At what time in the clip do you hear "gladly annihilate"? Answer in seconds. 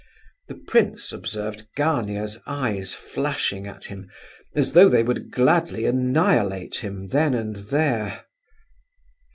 5.29-6.77